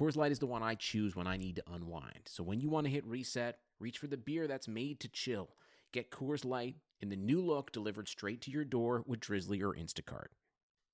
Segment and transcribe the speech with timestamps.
[0.00, 2.22] Coors Light is the one I choose when I need to unwind.
[2.24, 5.48] So when you want to hit reset, Reach for the beer that's made to chill.
[5.92, 9.72] Get Coors Light in the new look delivered straight to your door with Drizzly or
[9.72, 10.26] Instacart.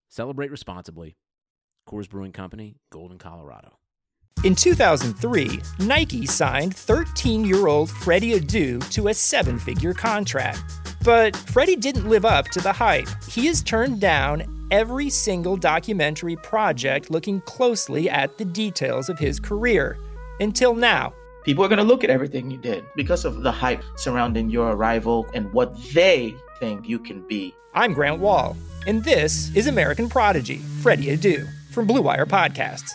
[0.08, 1.16] Celebrate responsibly.
[1.88, 3.78] Coors Brewing Company, Golden, Colorado.
[4.44, 10.60] In 2003, Nike signed 13 year old Freddie Adu to a seven figure contract.
[11.02, 13.08] But Freddie didn't live up to the hype.
[13.28, 19.40] He has turned down every single documentary project looking closely at the details of his
[19.40, 19.98] career.
[20.40, 21.14] Until now,
[21.46, 24.72] People are going to look at everything you did because of the hype surrounding your
[24.72, 27.54] arrival and what they think you can be.
[27.72, 32.90] I'm Grant Wahl, and this is American Prodigy, Freddie Adu, from Blue Wire Podcasts.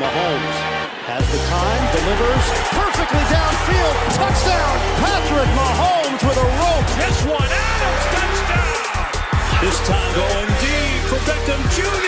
[0.00, 0.56] Mahomes
[1.04, 3.96] has the time, delivers perfectly downfield.
[4.16, 4.78] Touchdown!
[5.04, 6.88] Patrick Mahomes with a rope.
[6.96, 8.01] This one, Adams, touchdown!
[9.62, 12.02] This time going deep for Beckham Jr.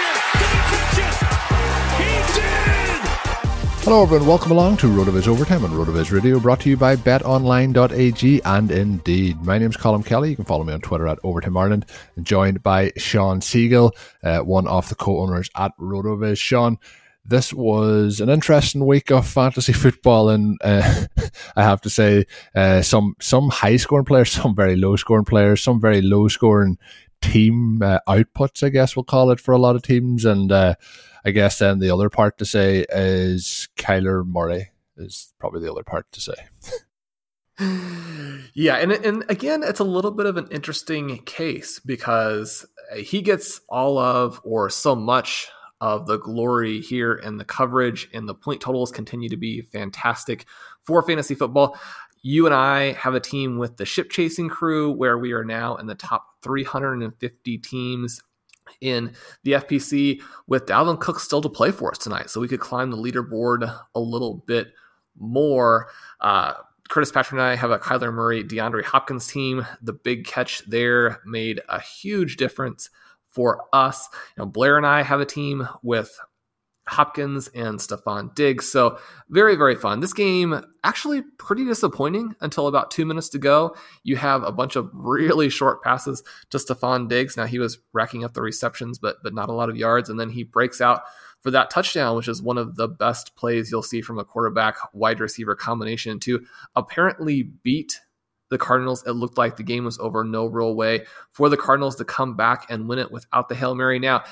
[3.84, 4.26] Hello, everyone.
[4.26, 9.40] Welcome along to RotoViz Overtime on RotoViz Radio, brought to you by BetOnline.ag and Indeed.
[9.42, 10.30] My name is Colm Kelly.
[10.30, 13.92] You can follow me on Twitter at Overtime Ireland, and joined by Shawn Siegele,
[14.24, 16.36] uh, one of the co-owners at RotoViz.
[16.36, 16.78] Shawn,
[17.24, 21.04] this was an interesting week of fantasy football, and uh,
[21.54, 22.26] I have to say,
[22.56, 26.78] uh, some some high scoring players, some very low scoring players, some very low scoring
[27.24, 28.62] team uh, outputs.
[28.62, 30.74] I guess we'll call it for a lot of teams, and uh,
[31.24, 35.82] I guess then the other part to say is Kyler Murray is probably the other
[35.82, 36.34] part to say.
[38.54, 43.60] yeah, and and again, it's a little bit of an interesting case because he gets
[43.68, 45.48] all of or so much
[45.80, 50.44] of the glory here, and the coverage and the point totals continue to be fantastic
[50.82, 51.78] for fantasy football.
[52.26, 55.76] You and I have a team with the ship chasing crew where we are now
[55.76, 58.22] in the top 350 teams
[58.80, 59.12] in
[59.42, 62.30] the FPC with Dalvin Cook still to play for us tonight.
[62.30, 64.68] So we could climb the leaderboard a little bit
[65.18, 65.88] more.
[66.18, 66.54] Uh,
[66.88, 69.66] Curtis Patrick and I have a Kyler Murray, DeAndre Hopkins team.
[69.82, 72.88] The big catch there made a huge difference
[73.28, 74.08] for us.
[74.38, 76.18] You know, Blair and I have a team with
[76.86, 78.70] Hopkins and Stefon Diggs.
[78.70, 78.98] So
[79.30, 80.00] very, very fun.
[80.00, 83.74] This game actually pretty disappointing until about two minutes to go.
[84.02, 87.36] You have a bunch of really short passes to Stefon Diggs.
[87.36, 90.10] Now he was racking up the receptions, but but not a lot of yards.
[90.10, 91.02] And then he breaks out
[91.40, 94.76] for that touchdown, which is one of the best plays you'll see from a quarterback
[94.92, 96.44] wide receiver combination to
[96.74, 98.00] apparently beat
[98.50, 99.04] the Cardinals.
[99.06, 102.36] It looked like the game was over, no real way for the Cardinals to come
[102.36, 103.98] back and win it without the Hail Mary.
[103.98, 104.24] Now,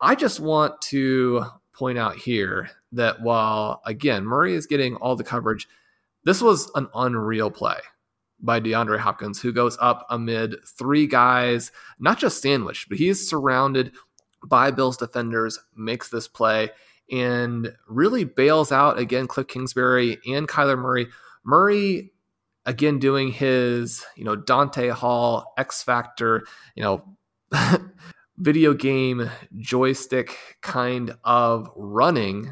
[0.00, 1.44] I just want to
[1.78, 5.68] point out here that while, again, Murray is getting all the coverage,
[6.24, 7.78] this was an unreal play
[8.40, 13.28] by DeAndre Hopkins, who goes up amid three guys, not just sandwiched, but he is
[13.28, 13.92] surrounded
[14.44, 16.70] by Bills defenders, makes this play,
[17.10, 21.08] and really bails out again Cliff Kingsbury and Kyler Murray.
[21.44, 22.12] Murray
[22.66, 27.16] again doing his, you know, Dante Hall X Factor, you know,
[28.38, 32.50] video game joystick kind of running,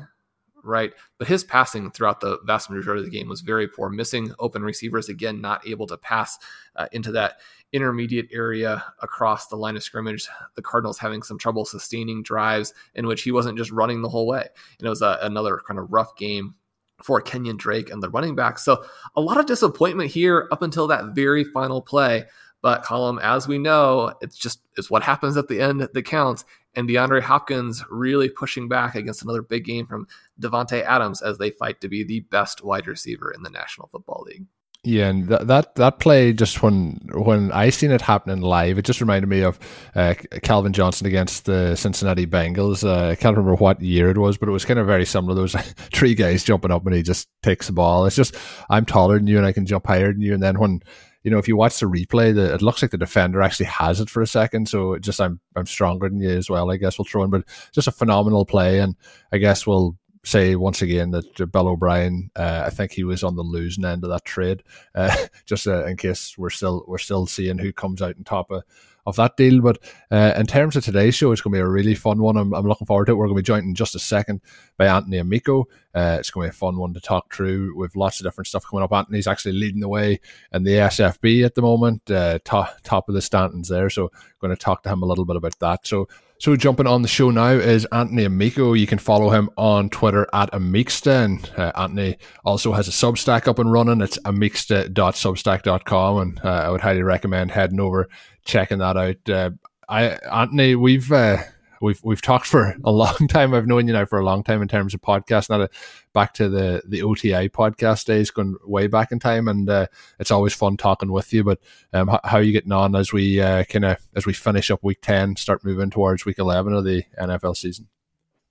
[0.64, 0.92] right?
[1.18, 4.62] But his passing throughout the vast majority of the game was very poor, missing open
[4.62, 6.38] receivers, again, not able to pass
[6.74, 7.40] uh, into that
[7.72, 10.28] intermediate area across the line of scrimmage.
[10.54, 14.26] The Cardinals having some trouble sustaining drives in which he wasn't just running the whole
[14.26, 14.46] way.
[14.78, 16.54] And it was a, another kind of rough game
[17.02, 18.58] for Kenyon Drake and the running back.
[18.58, 18.84] So
[19.14, 22.24] a lot of disappointment here up until that very final play.
[22.66, 26.44] But Colm, as we know, it's just it's what happens at the end that counts.
[26.74, 30.08] And DeAndre Hopkins really pushing back against another big game from
[30.40, 34.24] Davante Adams as they fight to be the best wide receiver in the National Football
[34.26, 34.46] League.
[34.82, 38.84] Yeah, and that, that that play just when when I seen it happening live, it
[38.84, 39.60] just reminded me of
[39.94, 42.82] uh, Calvin Johnson against the Cincinnati Bengals.
[42.82, 45.36] Uh, I can't remember what year it was, but it was kind of very similar.
[45.36, 45.52] Those
[45.94, 48.06] three guys jumping up and he just takes the ball.
[48.06, 48.36] It's just
[48.68, 50.34] I'm taller than you and I can jump higher than you.
[50.34, 50.80] And then when
[51.26, 54.00] you know if you watch the replay, the, it looks like the defender actually has
[54.00, 54.68] it for a second.
[54.68, 56.70] So just I'm I'm stronger than you as well.
[56.70, 57.42] I guess we'll throw in, but
[57.72, 58.94] just a phenomenal play, and
[59.32, 63.34] I guess we'll say once again that Bill O'Brien, uh, I think he was on
[63.34, 64.62] the losing end of that trade.
[64.94, 68.52] Uh, just uh, in case we're still we're still seeing who comes out on top
[68.52, 68.62] of,
[69.06, 69.60] of that deal.
[69.60, 69.78] But
[70.10, 72.36] uh, in terms of today's show, it's going to be a really fun one.
[72.36, 73.14] I'm, I'm looking forward to it.
[73.14, 74.42] We're going to be joined in just a second
[74.76, 75.68] by Anthony Amico.
[75.94, 78.48] Uh, it's going to be a fun one to talk through with lots of different
[78.48, 78.92] stuff coming up.
[78.92, 80.20] Anthony's actually leading the way
[80.52, 83.88] in the SFB at the moment, uh, top top of the standings there.
[83.88, 84.10] So
[84.40, 85.86] going to talk to him a little bit about that.
[85.86, 88.74] So so jumping on the show now is Anthony Amico.
[88.74, 91.58] You can follow him on Twitter at Amicsta.
[91.58, 94.00] Uh, Anthony also has a Substack up and running.
[94.00, 98.08] It's amicsta.substack.com, and uh, I would highly recommend heading over
[98.44, 99.28] checking that out.
[99.28, 99.50] Uh,
[99.88, 101.38] I Anthony, we've uh,
[101.80, 103.54] we've we've talked for a long time.
[103.54, 105.50] I've known you now for a long time in terms of podcast.
[105.50, 105.68] Now
[106.12, 109.86] back to the the OTI podcast days, going way back in time, and uh,
[110.18, 111.44] it's always fun talking with you.
[111.44, 111.60] But
[111.92, 114.70] um, how, how, are you getting on as we uh, kind of as we finish
[114.70, 117.88] up week ten, start moving towards week eleven of the NFL season?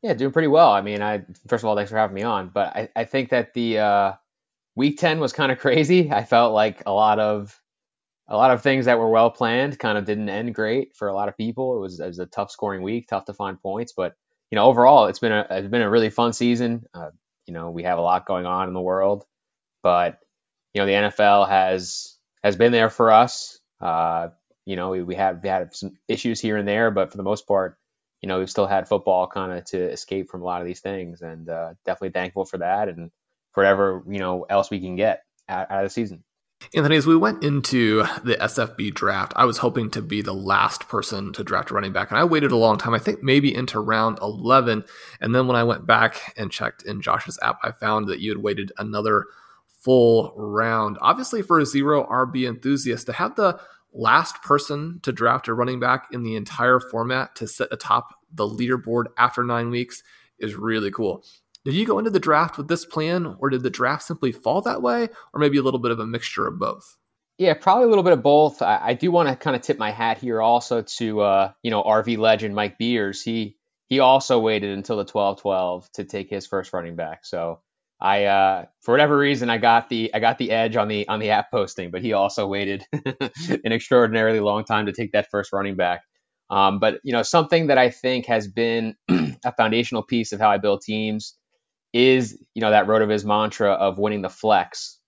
[0.01, 0.71] Yeah, doing pretty well.
[0.71, 2.50] I mean, I first of all, thanks for having me on.
[2.50, 4.13] But I, I think that the uh,
[4.75, 6.12] week ten was kind of crazy.
[6.12, 7.60] I felt like a lot of
[8.27, 11.13] a lot of things that were well planned kind of didn't end great for a
[11.13, 11.77] lot of people.
[11.77, 14.16] It was, it was a tough scoring week, tough to find points, but
[14.51, 16.86] you know overall it's been a it's been a really fun season.
[16.94, 17.12] Uh,
[17.45, 19.25] you know we have a lot going on in the world,
[19.83, 20.19] but
[20.74, 23.60] you know the NFL has has been there for us.
[23.81, 24.30] Uh,
[24.66, 27.24] you know we, we have we had some issues here and there, but for the
[27.24, 27.78] most part,
[28.21, 30.81] you know we've still had football kind of to escape from a lot of these
[30.81, 33.12] things, and uh, definitely thankful for that and
[33.54, 36.25] for whatever you know else we can get out, out of the season.
[36.74, 40.88] Anthony, as we went into the SFB draft, I was hoping to be the last
[40.88, 42.94] person to draft a running back, and I waited a long time.
[42.94, 44.84] I think maybe into round 11.
[45.22, 48.31] And then when I went back and checked in Josh's app, I found that you
[48.31, 49.25] had waited another
[49.68, 50.98] full round.
[51.02, 53.60] Obviously, for a zero RB enthusiast, to have the
[53.94, 58.48] last person to draft a running back in the entire format to sit atop the
[58.48, 60.04] leaderboard after nine weeks
[60.40, 61.24] is really cool.
[61.65, 64.62] Did you go into the draft with this plan, or did the draft simply fall
[64.62, 66.95] that way, or maybe a little bit of a mixture of both?
[67.39, 68.62] Yeah, probably a little bit of both.
[68.62, 71.71] I, I do want to kind of tip my hat here also to uh, you
[71.71, 73.23] know RV legend Mike Beers.
[73.23, 73.57] He
[73.88, 77.25] he also waited until the 12-12 to take his first running back.
[77.25, 77.62] So
[78.00, 81.19] I uh, for whatever reason I got the I got the edge on the on
[81.19, 85.51] the app posting, but he also waited an extraordinarily long time to take that first
[85.51, 86.03] running back.
[86.51, 90.51] Um, but you know something that I think has been a foundational piece of how
[90.51, 91.35] I build teams
[91.95, 95.00] is you know that RotoViz mantra of winning the flex.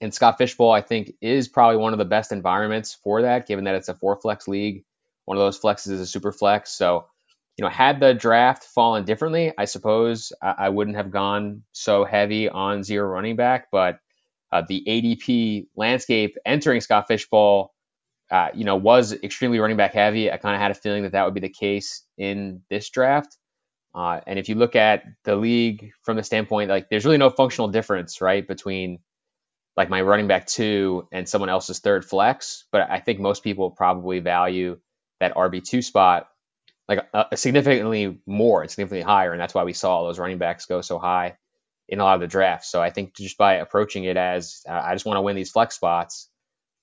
[0.00, 3.48] And Scott Fish Bowl, I think, is probably one of the best environments for that,
[3.48, 4.84] given that it's a four flex league.
[5.24, 6.72] One of those flexes is a super flex.
[6.72, 7.06] So,
[7.56, 12.04] you know, had the draft fallen differently, I suppose I, I wouldn't have gone so
[12.04, 13.68] heavy on zero running back.
[13.72, 13.98] But
[14.52, 17.72] uh, the ADP landscape entering Scott Fish Bowl,
[18.30, 20.30] uh, you know, was extremely running back heavy.
[20.30, 23.36] I kind of had a feeling that that would be the case in this draft.
[23.94, 27.30] Uh, and if you look at the league from the standpoint, like there's really no
[27.30, 29.00] functional difference, right, between
[29.76, 32.64] like my running back two and someone else's third flex.
[32.70, 34.78] But I think most people probably value
[35.18, 36.28] that RB two spot
[36.90, 40.80] like uh, significantly more, significantly higher, and that's why we saw those running backs go
[40.80, 41.36] so high
[41.88, 42.68] in a lot of the drafts.
[42.68, 45.50] So I think just by approaching it as uh, I just want to win these
[45.50, 46.28] flex spots,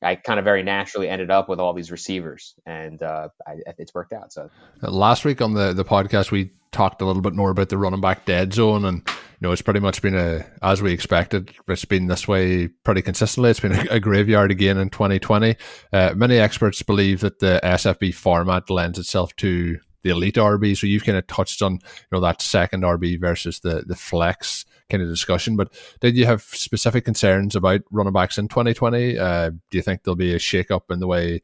[0.02, 3.94] I kind of very naturally ended up with all these receivers, and uh, I, it's
[3.94, 4.32] worked out.
[4.32, 4.50] So
[4.82, 8.02] last week on the the podcast, we talked a little bit more about the running
[8.02, 11.52] back dead zone, and you know it's pretty much been a as we expected.
[11.68, 13.50] It's been this way pretty consistently.
[13.50, 15.56] It's been a, a graveyard again in 2020.
[15.92, 20.78] Uh, many experts believe that the SFB format lends itself to the elite RB.
[20.78, 21.80] So you've kind of touched on you
[22.12, 25.56] know that second RB versus the the flex kind of discussion.
[25.56, 29.18] But did you have specific concerns about running backs in 2020?
[29.18, 31.42] Uh, do you think there'll be a shake up in the way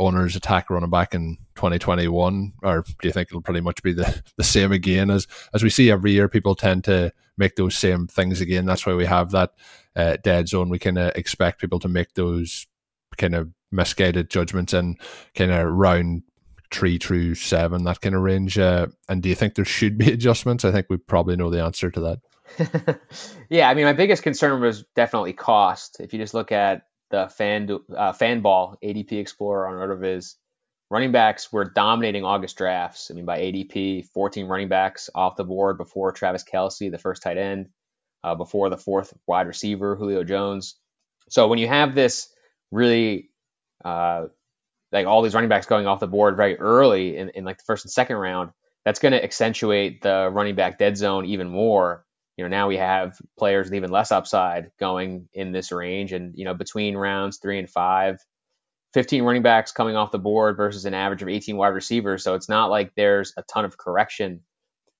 [0.00, 4.22] owners attack running back in 2021, or do you think it'll pretty much be the,
[4.36, 6.28] the same again as as we see every year?
[6.28, 8.66] People tend to make those same things again.
[8.66, 9.52] That's why we have that
[9.94, 10.70] uh, dead zone.
[10.70, 12.66] We kind of expect people to make those
[13.16, 14.98] kind of misguided judgments and
[15.34, 16.22] kind of round
[16.70, 18.58] three through seven, that kind of range.
[18.58, 20.64] Uh, and do you think there should be adjustments?
[20.64, 23.00] I think we probably know the answer to that.
[23.50, 25.98] yeah, I mean, my biggest concern was definitely cost.
[26.00, 30.34] If you just look at the fan uh, Fanball ADP Explorer on RotoViz,
[30.90, 33.10] running backs were dominating August drafts.
[33.10, 37.22] I mean, by ADP, 14 running backs off the board before Travis Kelce, the first
[37.22, 37.68] tight end,
[38.24, 40.76] uh, before the fourth wide receiver, Julio Jones.
[41.28, 42.28] So when you have this
[42.70, 43.30] really
[43.84, 44.26] uh,
[44.92, 47.64] like all these running backs going off the board very early in, in like the
[47.64, 48.50] first and second round,
[48.84, 52.04] that's going to accentuate the running back dead zone even more.
[52.40, 56.32] You know, now we have players with even less upside going in this range, and
[56.38, 58.24] you know, between rounds three and five,
[58.94, 62.24] 15 running backs coming off the board versus an average of 18 wide receivers.
[62.24, 64.40] So it's not like there's a ton of correction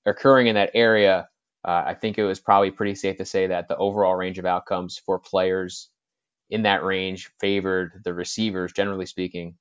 [0.05, 1.29] occurring in that area.
[1.67, 4.45] Uh, I think it was probably pretty safe to say that the overall range of
[4.45, 5.89] outcomes for players
[6.51, 9.55] in that range favored the receivers, generally speaking.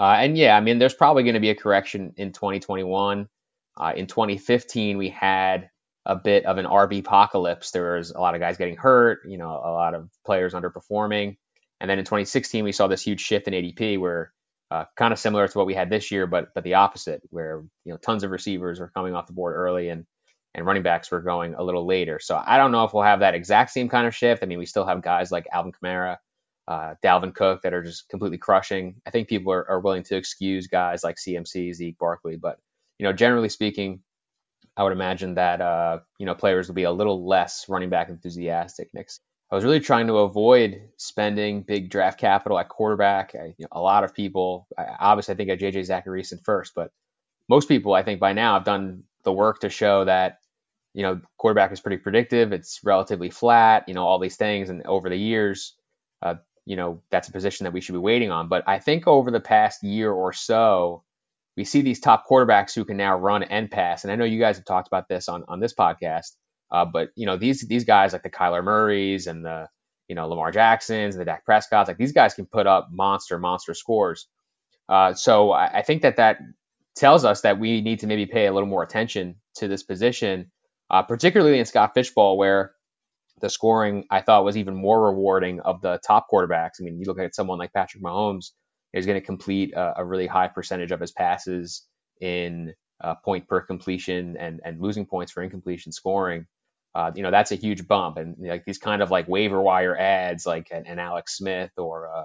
[0.00, 3.28] Uh, and yeah, I mean, there's probably going to be a correction in 2021.
[3.76, 5.69] Uh, in 2015, we had
[6.06, 7.70] a bit of an RB apocalypse.
[7.70, 11.36] There was a lot of guys getting hurt, you know, a lot of players underperforming.
[11.80, 14.32] And then in 2016, we saw this huge shift in ADP where
[14.70, 17.64] uh, kind of similar to what we had this year, but but the opposite, where
[17.84, 20.06] you know tons of receivers were coming off the board early and
[20.54, 22.18] and running backs were going a little later.
[22.20, 24.42] So I don't know if we'll have that exact same kind of shift.
[24.42, 26.18] I mean, we still have guys like Alvin Kamara,
[26.66, 28.96] uh, Dalvin Cook that are just completely crushing.
[29.06, 32.58] I think people are, are willing to excuse guys like CMC, Zeke, Barkley, but
[32.98, 34.02] you know, generally speaking,
[34.76, 38.08] I would imagine that uh, you know players will be a little less running back
[38.08, 39.20] enthusiastic next.
[39.50, 43.34] I was really trying to avoid spending big draft capital at quarterback.
[43.34, 46.72] I, you know, a lot of people, I, obviously, I think at JJ Zachariason first,
[46.74, 46.92] but
[47.48, 50.38] most people, I think by now, have done the work to show that
[50.94, 52.52] you know quarterback is pretty predictive.
[52.52, 53.88] It's relatively flat.
[53.88, 55.74] You know all these things, and over the years,
[56.22, 58.48] uh, you know, that's a position that we should be waiting on.
[58.48, 61.02] But I think over the past year or so,
[61.60, 64.02] we see these top quarterbacks who can now run and pass.
[64.02, 66.30] And I know you guys have talked about this on, on this podcast.
[66.72, 69.68] Uh, but you know, these these guys like the Kyler Murrays and the
[70.08, 73.38] you know Lamar Jacksons and the Dak Prescotts, like these guys can put up monster
[73.38, 74.26] monster scores.
[74.88, 76.38] Uh, so I, I, think that that
[76.96, 80.50] tells us that we need to maybe pay a little more attention to this position,
[80.88, 82.72] uh, particularly in Scott Fish Bowl, where
[83.42, 86.80] the scoring I thought was even more rewarding of the top quarterbacks.
[86.80, 88.52] I mean, you look at someone like Patrick Mahomes,
[88.92, 91.86] he's going to complete a, a, really high percentage of his passes
[92.20, 96.46] in uh, point per completion and and losing points for incompletion scoring.
[96.94, 98.16] Uh, you know, that's a huge bump.
[98.16, 102.10] And like these kind of like waiver wire ads, like an, an Alex Smith or
[102.14, 102.24] uh,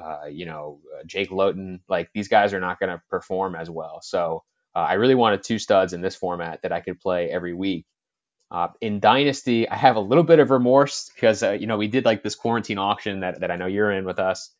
[0.00, 3.70] uh you know uh, Jake Luton, like these guys are not going to perform as
[3.70, 4.00] well.
[4.02, 4.42] So
[4.74, 7.86] uh, I really wanted two studs in this format that I could play every week.
[8.50, 11.88] Uh, in Dynasty, I have a little bit of remorse because uh, you know we
[11.88, 14.50] did like this quarantine auction that, that I know you're in with us,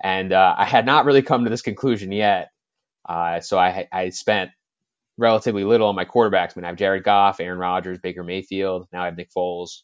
[0.00, 2.50] and uh, I had not really come to this conclusion yet.
[3.08, 4.50] Uh, so I I spent
[5.16, 6.52] relatively little on my quarterbacks.
[6.56, 8.88] I mean, I have Jared Goff, Aaron Rodgers, Baker Mayfield.
[8.92, 9.82] Now I have Nick Foles,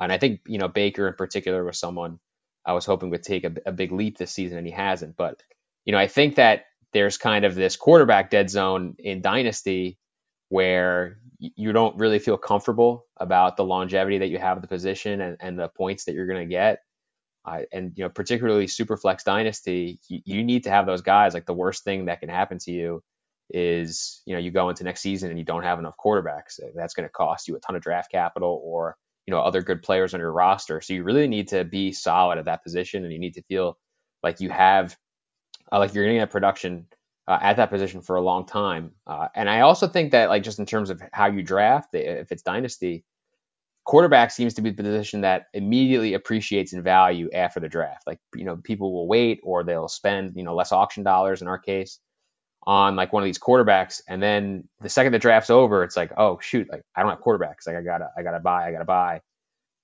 [0.00, 2.18] and I think you know Baker in particular was someone
[2.64, 5.16] I was hoping would take a, a big leap this season, and he hasn't.
[5.16, 5.42] But
[5.84, 9.98] you know, I think that there's kind of this quarterback dead zone in Dynasty
[10.48, 15.20] where you don't really feel comfortable about the longevity that you have at the position
[15.20, 16.80] and, and the points that you're going to get.
[17.44, 21.34] Uh, and you know, particularly Superflex Dynasty, you, you, need to have those guys.
[21.34, 23.02] Like the worst thing that can happen to you
[23.50, 26.60] is you know you go into next season and you don't have enough quarterbacks.
[26.74, 29.82] That's going to cost you a ton of draft capital or you know other good
[29.82, 30.80] players on your roster.
[30.80, 33.78] So you really need to be solid at that position, and you need to feel
[34.22, 34.96] like you have
[35.72, 36.86] uh, like you're getting that production
[37.28, 38.92] uh, at that position for a long time.
[39.06, 42.32] Uh, and I also think that, like, just in terms of how you draft, if
[42.32, 43.04] it's dynasty,
[43.88, 48.06] quarterback seems to be the position that immediately appreciates in value after the draft.
[48.06, 51.48] Like, you know, people will wait or they'll spend, you know, less auction dollars in
[51.48, 51.98] our case
[52.64, 54.02] on like one of these quarterbacks.
[54.06, 57.20] And then the second the draft's over, it's like, oh, shoot, like, I don't have
[57.20, 57.66] quarterbacks.
[57.66, 59.22] Like, I gotta, I gotta buy, I gotta buy.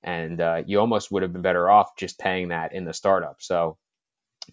[0.02, 3.36] And uh, you almost would have been better off just paying that in the startup.
[3.38, 3.78] So,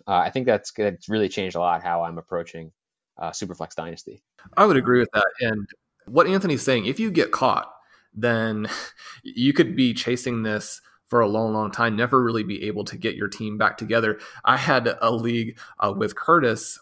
[0.07, 2.71] uh, I think that's that's really changed a lot how I'm approaching
[3.17, 4.23] uh, Superflex Dynasty.
[4.55, 5.27] I would agree with that.
[5.41, 5.67] And
[6.05, 7.69] what Anthony's saying, if you get caught,
[8.13, 8.67] then
[9.23, 12.97] you could be chasing this for a long, long time, never really be able to
[12.97, 14.17] get your team back together.
[14.45, 16.79] I had a league uh, with Curtis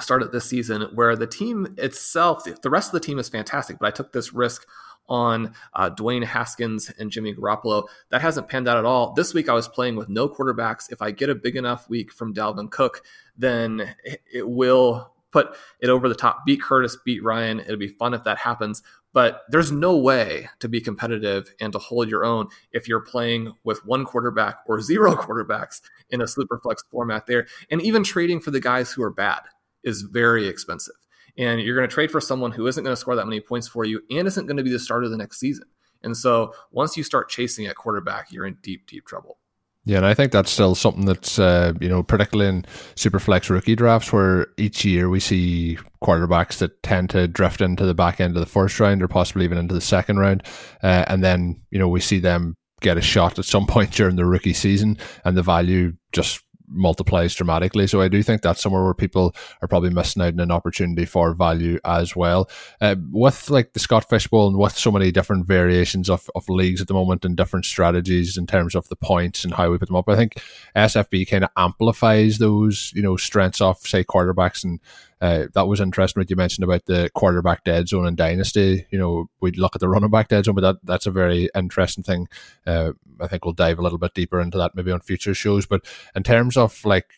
[0.00, 3.86] started this season where the team itself, the rest of the team is fantastic, but
[3.86, 4.66] I took this risk
[5.08, 7.86] on uh, Dwayne Haskins and Jimmy Garoppolo.
[8.10, 9.12] That hasn't panned out at all.
[9.12, 10.90] This week I was playing with no quarterbacks.
[10.90, 13.02] If I get a big enough week from Dalvin Cook,
[13.36, 13.94] then
[14.32, 17.60] it will put it over the top, beat Curtis, beat Ryan.
[17.60, 18.82] It'll be fun if that happens.
[19.12, 23.52] But there's no way to be competitive and to hold your own if you're playing
[23.64, 27.46] with one quarterback or zero quarterbacks in a superflex format there.
[27.70, 29.40] And even trading for the guys who are bad
[29.82, 30.94] is very expensive.
[31.36, 33.66] And you're going to trade for someone who isn't going to score that many points
[33.66, 35.66] for you and isn't going to be the starter the next season.
[36.02, 39.38] And so once you start chasing at quarterback, you're in deep, deep trouble.
[39.84, 42.62] Yeah, and I think that's still something that's uh, you know particularly in
[42.96, 47.94] superflex rookie drafts where each year we see quarterbacks that tend to drift into the
[47.94, 50.42] back end of the first round or possibly even into the second round,
[50.82, 54.16] uh, and then you know we see them get a shot at some point during
[54.16, 57.86] the rookie season, and the value just multiplies dramatically.
[57.86, 61.04] So I do think that's somewhere where people are probably missing out on an opportunity
[61.04, 62.48] for value as well.
[62.80, 66.48] Uh, with like the Scott Fish Bowl and with so many different variations of, of
[66.48, 69.78] leagues at the moment and different strategies in terms of the points and how we
[69.78, 70.42] put them up, I think
[70.76, 74.80] SFB kind of amplifies those, you know, strengths of say quarterbacks and
[75.20, 78.86] uh, that was interesting what you mentioned about the quarterback dead zone and dynasty.
[78.90, 81.50] You know, we'd look at the running back dead zone, but that, that's a very
[81.54, 82.28] interesting thing.
[82.66, 85.66] Uh, I think we'll dive a little bit deeper into that maybe on future shows.
[85.66, 85.84] But
[86.14, 87.10] in terms of like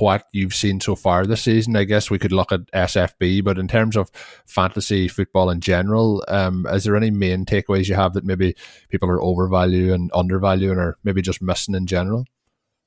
[0.00, 3.44] what you've seen so far this season, I guess we could look at SFB.
[3.44, 4.10] But in terms of
[4.46, 8.56] fantasy football in general, um, is there any main takeaways you have that maybe
[8.88, 12.24] people are overvaluing undervaluing, or maybe just missing in general?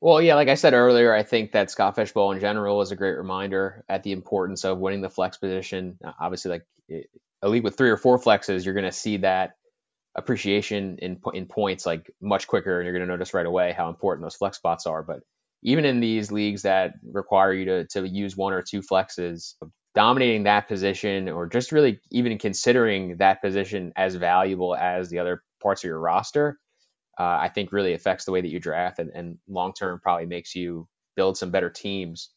[0.05, 2.91] Well, yeah, like I said earlier, I think that Scott Fish Bowl in general is
[2.91, 5.97] a great reminder at the importance of winning the flex position.
[6.05, 6.65] Uh, obviously, like
[7.41, 9.53] a league with three or four flexes, you're going to see that
[10.13, 13.89] appreciation in in points like much quicker, and you're going to notice right away how
[13.89, 15.01] important those flex spots are.
[15.01, 15.21] But
[15.63, 19.55] even in these leagues that require you to to use one or two flexes,
[19.95, 25.41] dominating that position or just really even considering that position as valuable as the other
[25.63, 26.59] parts of your roster
[27.17, 30.25] uh, I think really affects the way that you draft and, and long term probably
[30.25, 32.29] makes you build some better teams.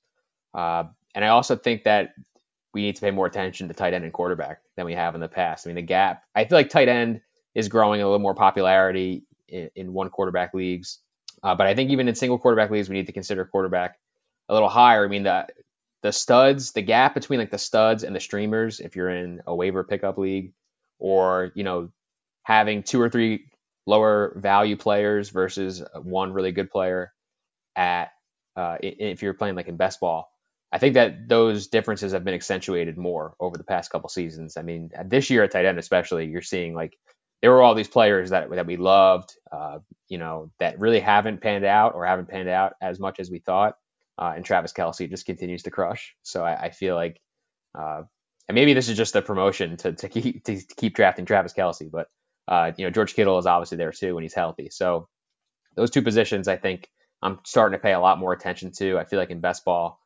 [0.54, 2.14] Uh, and I also think that
[2.72, 5.20] we need to pay more attention to tight end and quarterback than we have in
[5.20, 5.66] the past.
[5.66, 7.20] I mean, the gap, I feel like tight end
[7.54, 10.98] is growing a little more popularity in, in one quarterback leagues.
[11.42, 13.98] Uh, but I think even in single quarterback leagues, we need to consider quarterback
[14.48, 15.04] a little higher.
[15.04, 15.48] I mean, the,
[16.02, 19.54] the studs, the gap between like the studs and the streamers, if you're in a
[19.54, 20.52] waiver pickup league
[20.98, 21.90] or, you know,
[22.42, 23.46] having two or three
[23.88, 27.10] lower value players versus one really good player
[27.74, 28.10] at
[28.54, 30.30] uh, if you're playing like in best ball.
[30.70, 34.58] I think that those differences have been accentuated more over the past couple seasons.
[34.58, 36.98] I mean, this year at tight end especially, you're seeing like
[37.40, 41.40] there were all these players that that we loved, uh, you know, that really haven't
[41.40, 43.78] panned out or haven't panned out as much as we thought.
[44.18, 46.14] Uh, and Travis Kelce just continues to crush.
[46.24, 47.18] So I, I feel like,
[47.78, 48.02] uh,
[48.48, 51.90] and maybe this is just a promotion to, to keep to keep drafting Travis Kelce,
[51.90, 52.08] but
[52.48, 54.70] uh, you know, George Kittle is obviously there too when he's healthy.
[54.70, 55.08] So
[55.76, 56.88] those two positions, I think
[57.22, 58.98] I'm starting to pay a lot more attention to.
[58.98, 60.00] I feel like in best ball,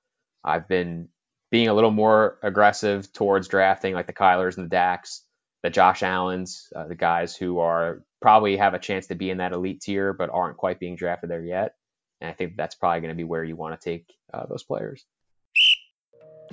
[0.45, 1.09] I've been
[1.51, 5.23] being a little more aggressive towards drafting like the Kylers and the Daks,
[5.63, 9.39] the Josh Allens, uh, the guys who are probably have a chance to be in
[9.39, 11.75] that elite tier but aren't quite being drafted there yet.
[12.21, 14.63] And I think that's probably going to be where you want to take uh, those
[14.65, 15.05] players.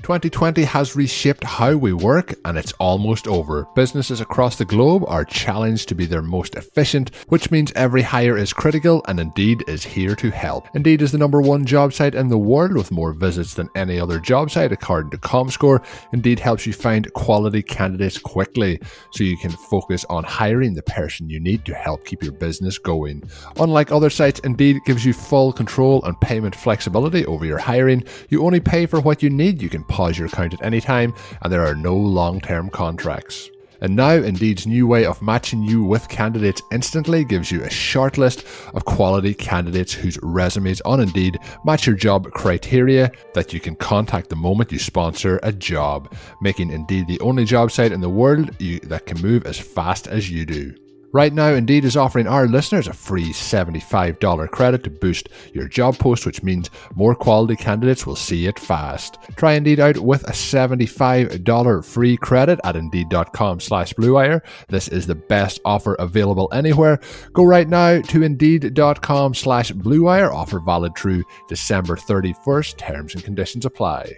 [0.01, 3.67] 2020 has reshaped how we work and it's almost over.
[3.75, 8.37] Businesses across the globe are challenged to be their most efficient, which means every hire
[8.37, 10.67] is critical and Indeed is here to help.
[10.73, 13.99] Indeed is the number one job site in the world with more visits than any
[13.99, 15.83] other job site according to ComScore.
[16.13, 18.79] Indeed helps you find quality candidates quickly
[19.11, 22.77] so you can focus on hiring the person you need to help keep your business
[22.77, 23.23] going.
[23.59, 28.03] Unlike other sites, Indeed gives you full control and payment flexibility over your hiring.
[28.29, 29.61] You only pay for what you need.
[29.61, 33.49] You can pause your account at any time, and there are no long term contracts.
[33.81, 38.17] And now, Indeed's new way of matching you with candidates instantly gives you a short
[38.17, 43.75] list of quality candidates whose resumes on Indeed match your job criteria that you can
[43.75, 48.09] contact the moment you sponsor a job, making Indeed the only job site in the
[48.09, 50.75] world you, that can move as fast as you do.
[51.11, 55.97] Right now, Indeed is offering our listeners a free $75 credit to boost your job
[55.97, 59.17] post, which means more quality candidates will see it fast.
[59.35, 64.41] Try Indeed out with a $75 free credit at Indeed.com slash BlueWire.
[64.67, 66.99] This is the best offer available anywhere.
[67.33, 70.31] Go right now to Indeed.com slash BlueWire.
[70.31, 72.77] Offer valid through December 31st.
[72.77, 74.13] Terms and conditions apply.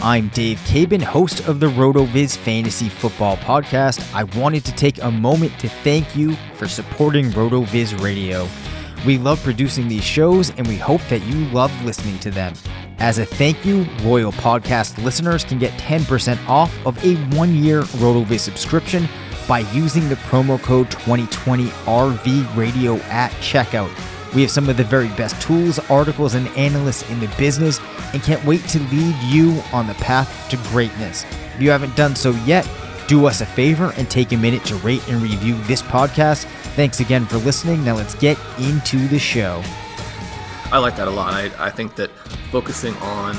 [0.00, 4.14] I'm Dave Caban, host of the RotoViz Fantasy Football Podcast.
[4.14, 8.48] I wanted to take a moment to thank you for supporting RotoViz Radio.
[9.06, 12.54] We love producing these shows and we hope that you love listening to them.
[12.98, 17.82] As a thank you, loyal podcast listeners can get 10% off of a one year
[17.82, 19.08] RotoViz subscription
[19.46, 23.90] by using the promo code 2020RV Radio at checkout.
[24.34, 27.80] We have some of the very best tools, articles, and analysts in the business
[28.12, 31.24] and can't wait to lead you on the path to greatness.
[31.54, 32.68] If you haven't done so yet,
[33.08, 36.44] do us a favor and take a minute to rate and review this podcast.
[36.76, 37.82] Thanks again for listening.
[37.82, 39.62] Now let's get into the show.
[40.70, 41.32] I like that a lot.
[41.32, 42.10] I, I think that
[42.52, 43.34] focusing on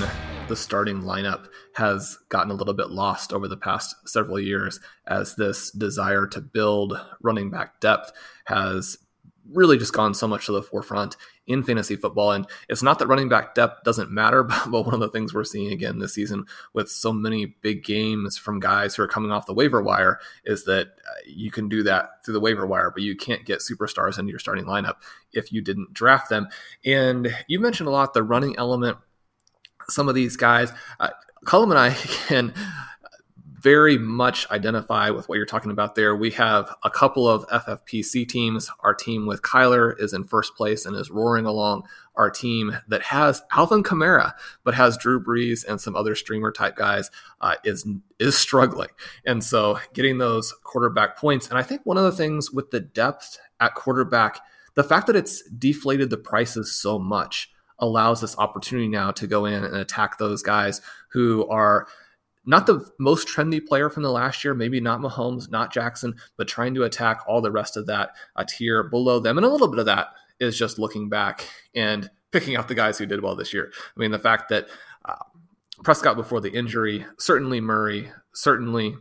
[0.47, 5.35] the starting lineup has gotten a little bit lost over the past several years as
[5.35, 8.11] this desire to build running back depth
[8.45, 8.97] has
[9.53, 11.15] really just gone so much to the forefront
[11.47, 12.31] in fantasy football.
[12.31, 15.43] And it's not that running back depth doesn't matter, but one of the things we're
[15.43, 19.45] seeing again this season with so many big games from guys who are coming off
[19.45, 23.03] the waiver wire is that uh, you can do that through the waiver wire, but
[23.03, 24.95] you can't get superstars into your starting lineup
[25.33, 26.47] if you didn't draft them.
[26.85, 28.97] And you mentioned a lot the running element.
[29.89, 31.09] Some of these guys, uh,
[31.45, 31.93] Colm and I
[32.27, 32.53] can
[33.61, 36.15] very much identify with what you're talking about there.
[36.15, 38.69] We have a couple of FFPC teams.
[38.81, 41.83] Our team with Kyler is in first place and is roaring along.
[42.15, 46.75] Our team that has Alvin Kamara but has Drew Brees and some other streamer type
[46.75, 47.09] guys
[47.41, 47.87] uh, is
[48.19, 48.89] is struggling.
[49.25, 51.47] And so getting those quarterback points.
[51.47, 54.41] And I think one of the things with the depth at quarterback,
[54.75, 59.45] the fact that it's deflated the prices so much allows this opportunity now to go
[59.45, 61.87] in and attack those guys who are
[62.49, 66.47] not the most trendy player from the last year, maybe not Mahomes, not Jackson, but
[66.47, 69.37] trying to attack all the rest of that a tier below them.
[69.37, 70.07] And a little bit of that
[70.39, 73.71] is just looking back and picking out the guys who did well this year.
[73.95, 74.67] I mean, the fact that
[75.05, 75.13] uh,
[75.83, 78.95] Prescott before the injury, certainly Murray, certainly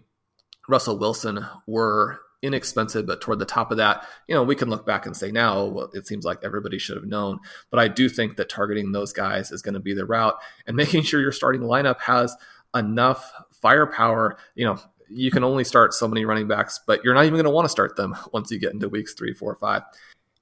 [0.68, 4.84] Russell Wilson were inexpensive, but toward the top of that, you know, we can look
[4.84, 7.38] back and say now, well, it seems like everybody should have known.
[7.70, 10.76] But I do think that targeting those guys is going to be the route and
[10.76, 12.36] making sure your starting lineup has
[12.74, 14.78] enough firepower, you know,
[15.08, 17.64] you can only start so many running backs, but you're not even going to want
[17.64, 19.82] to start them once you get into weeks three, four, five.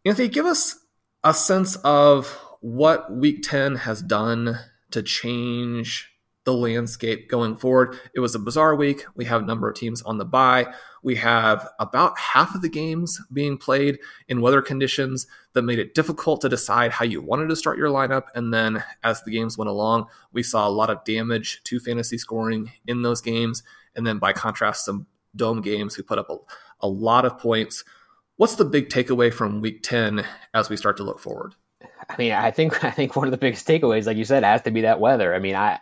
[0.04, 0.78] Anthony, give us
[1.24, 4.58] a sense of what week 10 has done
[4.90, 6.12] to change
[6.46, 7.98] the landscape going forward.
[8.14, 9.04] It was a bizarre week.
[9.16, 10.72] We have a number of teams on the bye.
[11.02, 15.94] We have about half of the games being played in weather conditions that made it
[15.94, 18.24] difficult to decide how you wanted to start your lineup.
[18.34, 22.16] And then as the games went along, we saw a lot of damage to fantasy
[22.16, 23.62] scoring in those games.
[23.96, 26.36] And then by contrast, some dome games who put up a,
[26.80, 27.84] a lot of points.
[28.36, 31.54] What's the big takeaway from week 10 as we start to look forward?
[32.08, 34.62] I mean, I think I think one of the biggest takeaways, like you said, has
[34.62, 35.34] to be that weather.
[35.34, 35.80] I mean, I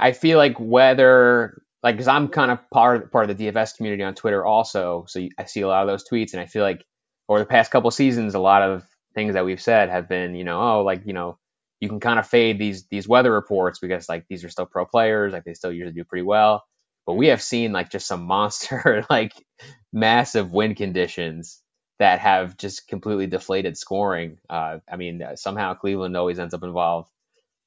[0.00, 4.02] I feel like whether like because I'm kind of part part of the DFS community
[4.02, 6.84] on Twitter also, so I see a lot of those tweets, and I feel like
[7.28, 8.84] over the past couple seasons, a lot of
[9.14, 11.38] things that we've said have been, you know, oh, like you know,
[11.80, 14.84] you can kind of fade these these weather reports because like these are still pro
[14.86, 16.64] players, like they still usually do pretty well,
[17.06, 19.32] but we have seen like just some monster like
[19.92, 21.62] massive wind conditions
[21.98, 24.38] that have just completely deflated scoring.
[24.48, 27.10] Uh, I mean, somehow Cleveland always ends up involved,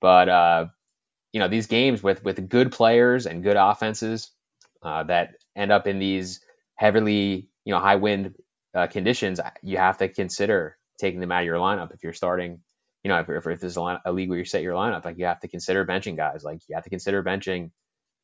[0.02, 0.66] but uh,
[1.34, 4.32] you know these games with with good players and good offenses
[4.82, 6.40] uh, that end up in these
[6.76, 8.36] heavily you know high wind
[8.74, 12.60] uh, conditions, you have to consider taking them out of your lineup if you're starting.
[13.04, 15.04] You know, if, if, if there's a, line, a league where you set your lineup,
[15.04, 16.44] like you have to consider benching guys.
[16.44, 17.72] Like you have to consider benching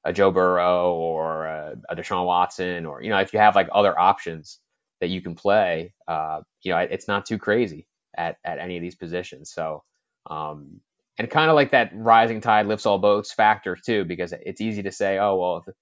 [0.05, 3.69] a Joe Burrow or a, a Deshaun Watson, or you know, if you have like
[3.71, 4.59] other options
[5.01, 8.81] that you can play, uh, you know, it's not too crazy at at any of
[8.81, 9.51] these positions.
[9.51, 9.83] So,
[10.29, 10.79] um,
[11.19, 14.84] and kind of like that rising tide lifts all boats factor too, because it's easy
[14.84, 15.75] to say, oh well, if,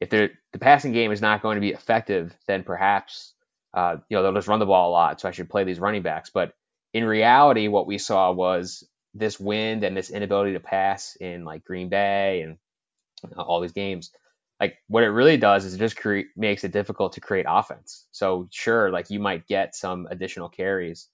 [0.00, 3.34] if the passing game is not going to be effective, then perhaps
[3.74, 5.80] uh, you know they'll just run the ball a lot, so I should play these
[5.80, 6.30] running backs.
[6.30, 6.54] But
[6.94, 11.64] in reality, what we saw was this wind and this inability to pass in like
[11.64, 12.58] Green Bay and
[13.36, 14.10] all these games.
[14.60, 18.06] Like what it really does is it just create makes it difficult to create offense.
[18.12, 21.08] So sure, like you might get some additional carries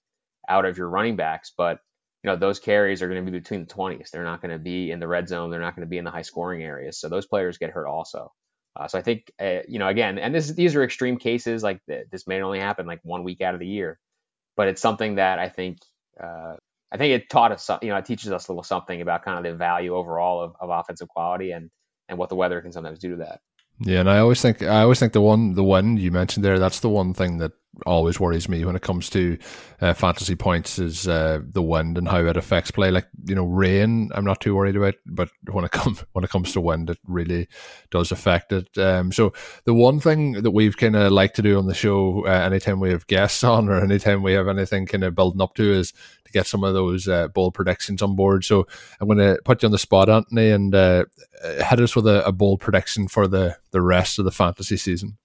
[0.47, 1.79] out of your running backs, but
[2.27, 4.11] you know those carries are going to be between the 20s.
[4.11, 5.49] They're not going to be in the red zone.
[5.49, 6.99] They're not going to be in the high scoring areas.
[6.99, 8.33] So those players get hurt also.
[8.75, 11.63] Uh, so I think uh, you know again, and this these are extreme cases.
[11.63, 13.97] Like this may only happen like one week out of the year,
[14.57, 15.77] but it's something that I think
[16.21, 16.57] uh,
[16.91, 17.69] I think it taught us.
[17.81, 20.55] You know, it teaches us a little something about kind of the value overall of,
[20.59, 21.69] of offensive quality and
[22.09, 23.39] and what the weather can sometimes do to that.
[23.79, 26.59] Yeah, and I always think I always think the one the one you mentioned there
[26.59, 27.53] that's the one thing that
[27.85, 29.37] always worries me when it comes to
[29.81, 32.91] uh, fantasy points is uh, the wind and how it affects play.
[32.91, 36.29] Like you know, rain, I'm not too worried about, but when it comes when it
[36.29, 37.47] comes to wind, it really
[37.91, 38.77] does affect it.
[38.77, 39.33] Um, so
[39.65, 42.79] the one thing that we've kind of like to do on the show, uh, anytime
[42.79, 45.93] we have guests on or anytime we have anything kind of building up to, is
[46.25, 48.43] to get some of those uh, bold predictions on board.
[48.43, 48.67] So
[48.99, 51.05] I'm going to put you on the spot, Anthony, and uh,
[51.43, 55.17] hit us with a, a bold prediction for the the rest of the fantasy season.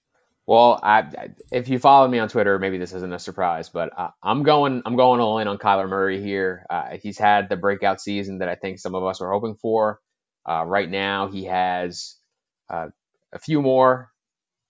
[0.46, 4.10] Well, I, if you follow me on Twitter, maybe this isn't a surprise, but uh,
[4.22, 6.66] I'm going I'm going all in on Kyler Murray here.
[6.68, 10.00] Uh, he's had the breakout season that I think some of us were hoping for.
[10.48, 12.16] Uh, right now, he has
[12.68, 12.88] uh,
[13.32, 14.10] a few more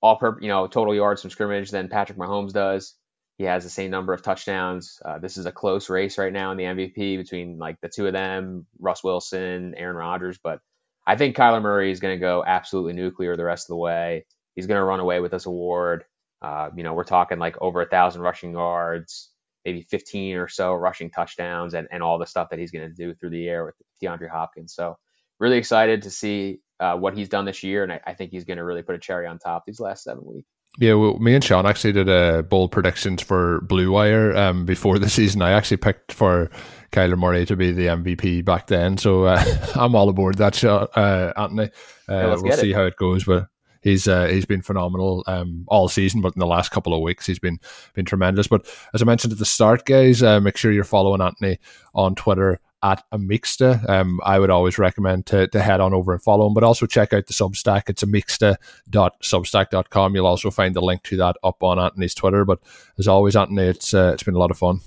[0.02, 2.94] all per you know total yards from scrimmage than Patrick Mahomes does.
[3.38, 5.00] He has the same number of touchdowns.
[5.04, 8.06] Uh, this is a close race right now in the MVP between like the two
[8.06, 10.60] of them, Russ Wilson, Aaron Rodgers, but
[11.06, 14.26] I think Kyler Murray is going to go absolutely nuclear the rest of the way.
[14.54, 16.04] He's going to run away with this award.
[16.40, 19.30] Uh, you know, we're talking like over a thousand rushing yards,
[19.64, 22.94] maybe 15 or so rushing touchdowns, and, and all the stuff that he's going to
[22.94, 24.74] do through the air with DeAndre Hopkins.
[24.74, 24.96] So,
[25.38, 28.44] really excited to see uh, what he's done this year, and I, I think he's
[28.44, 30.48] going to really put a cherry on top these last seven weeks.
[30.78, 34.98] Yeah, well, me and Shawn actually did a bold predictions for Blue Wire um, before
[34.98, 35.42] the season.
[35.42, 36.50] I actually picked for
[36.92, 39.42] Kyler Murray to be the MVP back then, so uh,
[39.74, 41.70] I'm all aboard that shot, uh, Anthony.
[42.08, 42.74] Uh, we'll see it.
[42.74, 43.48] how it goes, but
[43.82, 47.26] he's uh, he's been phenomenal um, all season, but in the last couple of weeks
[47.26, 47.58] he's been
[47.94, 48.48] been tremendous.
[48.48, 51.58] But as I mentioned at the start, guys, uh, make sure you're following Anthony
[51.94, 53.88] on Twitter at Amixta.
[53.88, 56.86] Um, I would always recommend to, to head on over and follow him, but also
[56.86, 57.88] check out the Substack.
[57.88, 60.14] It's amixta.substack.com.
[60.14, 62.44] You'll also find the link to that up on Anthony's Twitter.
[62.44, 62.58] But
[62.98, 64.80] as always, Anthony, it's uh, it's been a lot of fun.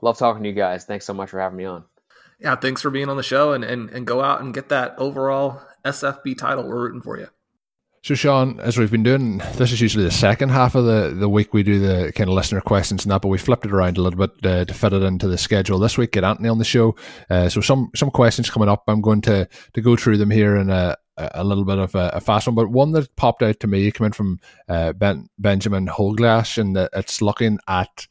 [0.00, 0.84] Love talking to you guys.
[0.84, 1.84] Thanks so much for having me on.
[2.40, 4.94] Yeah, thanks for being on the show and, and, and go out and get that
[4.96, 6.68] overall SFB title.
[6.68, 7.26] We're rooting for you.
[8.02, 11.28] So, Shawn, as we've been doing, this is usually the second half of the, the
[11.28, 13.98] week we do the kind of listener questions and that, but we flipped it around
[13.98, 16.12] a little bit uh, to fit it into the schedule this week.
[16.12, 16.94] Get Anthony on the show.
[17.28, 18.84] Uh, so, some some questions coming up.
[18.86, 22.10] I'm going to to go through them here in a, a little bit of a,
[22.14, 25.88] a fast one, but one that popped out to me coming from uh, ben, Benjamin
[25.88, 28.06] Holglash, and it's looking at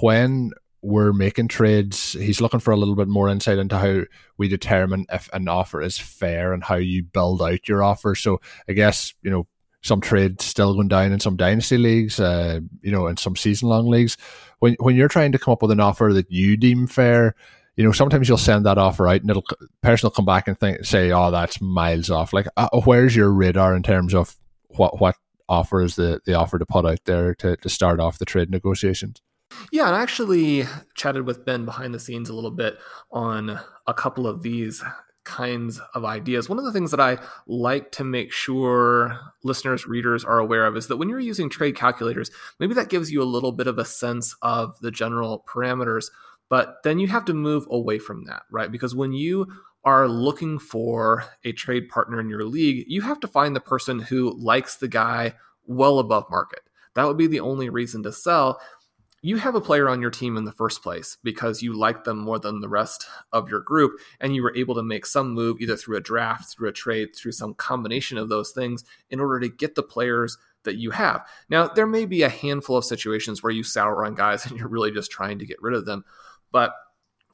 [0.00, 0.52] when
[0.84, 2.12] we're making trades.
[2.12, 4.02] He's looking for a little bit more insight into how
[4.36, 8.14] we determine if an offer is fair and how you build out your offer.
[8.14, 9.46] So I guess, you know,
[9.82, 13.68] some trades still going down in some dynasty leagues, uh, you know, in some season
[13.68, 14.16] long leagues.
[14.58, 17.34] When when you're trying to come up with an offer that you deem fair,
[17.76, 19.44] you know, sometimes you'll send that offer out and it'll
[19.82, 22.32] person will come back and think say, oh, that's miles off.
[22.34, 24.36] Like, uh, where's your radar in terms of
[24.68, 25.16] what what
[25.48, 28.50] offer is the the offer to put out there to to start off the trade
[28.50, 29.22] negotiations?
[29.72, 30.64] Yeah, and I actually
[30.94, 32.78] chatted with Ben behind the scenes a little bit
[33.10, 34.82] on a couple of these
[35.24, 36.48] kinds of ideas.
[36.48, 40.76] One of the things that I like to make sure listeners, readers are aware of
[40.76, 43.78] is that when you're using trade calculators, maybe that gives you a little bit of
[43.78, 46.06] a sense of the general parameters,
[46.50, 48.70] but then you have to move away from that, right?
[48.70, 49.46] Because when you
[49.84, 53.98] are looking for a trade partner in your league, you have to find the person
[53.98, 55.32] who likes the guy
[55.66, 56.60] well above market.
[56.94, 58.60] That would be the only reason to sell
[59.24, 62.18] you have a player on your team in the first place because you like them
[62.18, 65.62] more than the rest of your group and you were able to make some move
[65.62, 69.40] either through a draft through a trade through some combination of those things in order
[69.40, 71.26] to get the players that you have.
[71.48, 74.68] Now there may be a handful of situations where you sour on guys and you're
[74.68, 76.04] really just trying to get rid of them
[76.52, 76.74] but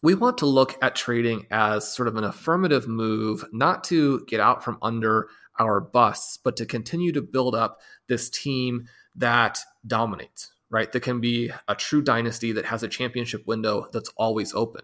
[0.01, 4.39] we want to look at trading as sort of an affirmative move not to get
[4.39, 5.27] out from under
[5.59, 10.91] our busts but to continue to build up this team that dominates right?
[10.93, 14.83] That can be a true dynasty that has a championship window that's always open.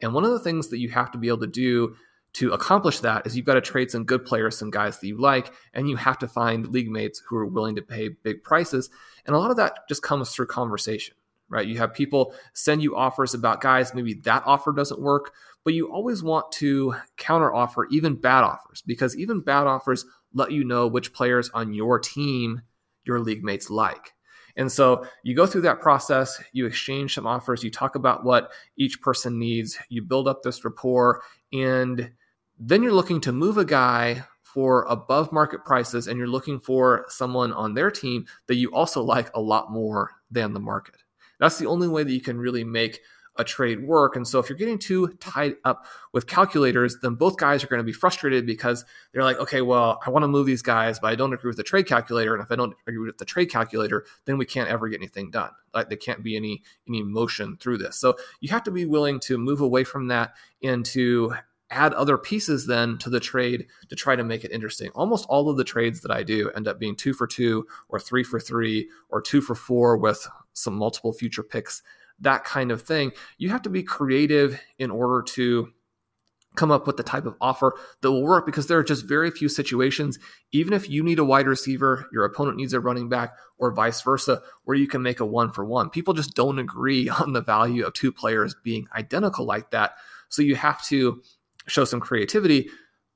[0.00, 1.96] And one of the things that you have to be able to do
[2.34, 5.20] to accomplish that is you've got to trade some good players, some guys that you
[5.20, 8.90] like, and you have to find league mates who are willing to pay big prices.
[9.24, 11.14] And a lot of that just comes through conversation,
[11.48, 11.66] right?
[11.66, 15.32] You have people send you offers about guys, maybe that offer doesn't work,
[15.64, 20.50] but you always want to counter offer even bad offers because even bad offers let
[20.50, 22.62] you know which players on your team
[23.04, 24.13] your league mates like.
[24.56, 28.52] And so you go through that process, you exchange some offers, you talk about what
[28.76, 32.10] each person needs, you build up this rapport, and
[32.58, 37.04] then you're looking to move a guy for above market prices and you're looking for
[37.08, 40.94] someone on their team that you also like a lot more than the market.
[41.40, 43.00] That's the only way that you can really make
[43.36, 44.16] a trade work.
[44.16, 47.78] And so if you're getting too tied up with calculators, then both guys are going
[47.78, 51.08] to be frustrated because they're like, okay, well, I want to move these guys, but
[51.08, 52.34] I don't agree with the trade calculator.
[52.34, 55.30] And if I don't agree with the trade calculator, then we can't ever get anything
[55.30, 55.50] done.
[55.72, 57.96] Like there can't be any any motion through this.
[57.96, 61.34] So you have to be willing to move away from that and to
[61.70, 64.90] add other pieces then to the trade to try to make it interesting.
[64.94, 67.98] Almost all of the trades that I do end up being two for two or
[67.98, 71.82] three for three or two for four with some multiple future picks
[72.20, 73.12] that kind of thing.
[73.38, 75.72] You have to be creative in order to
[76.56, 79.30] come up with the type of offer that will work because there are just very
[79.30, 80.18] few situations,
[80.52, 84.00] even if you need a wide receiver, your opponent needs a running back, or vice
[84.02, 85.90] versa, where you can make a one for one.
[85.90, 89.96] People just don't agree on the value of two players being identical like that.
[90.28, 91.22] So you have to
[91.66, 92.68] show some creativity.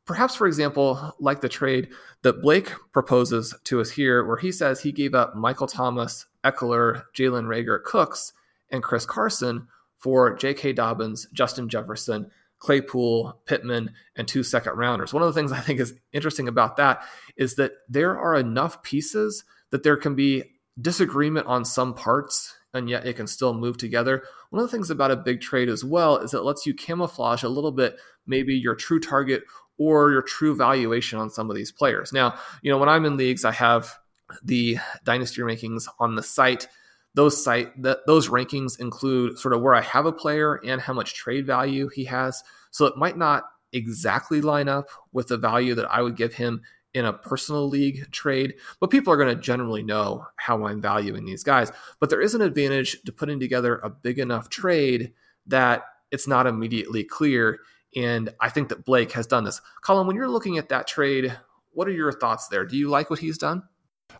[0.04, 1.88] Perhaps, for example, like the trade
[2.22, 7.04] that Blake proposes to us here, where he says he gave up Michael Thomas, Ekeler,
[7.14, 8.32] Jalen Reagor, Cooks
[8.70, 10.74] and Chris Carson for J.K.
[10.74, 15.12] Dobbins, Justin Jefferson, Claypool, Pittman, and two second rounders.
[15.12, 17.02] One of the things I think is interesting about that
[17.37, 20.44] is that there are enough pieces that there can be
[20.81, 24.22] disagreement on some parts and yet it can still move together.
[24.50, 27.42] One of the things about a big trade as well is it lets you camouflage
[27.42, 29.42] a little bit maybe your true target
[29.78, 32.12] or your true valuation on some of these players.
[32.12, 33.96] Now, you know, when I'm in leagues, I have
[34.42, 36.68] the dynasty rankings on the site.
[37.14, 40.92] Those site that those rankings include sort of where I have a player and how
[40.92, 42.42] much trade value he has.
[42.71, 46.62] So it might not exactly line up with the value that I would give him
[46.94, 51.25] in a personal league trade, but people are going to generally know how I'm valuing
[51.25, 51.71] these guys.
[52.01, 55.12] But there is an advantage to putting together a big enough trade
[55.47, 57.61] that it's not immediately clear.
[57.94, 59.61] And I think that Blake has done this.
[59.83, 61.37] Colin, when you're looking at that trade,
[61.73, 62.64] what are your thoughts there?
[62.64, 63.62] Do you like what he's done?